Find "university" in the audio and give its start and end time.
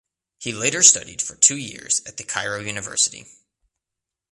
2.61-3.27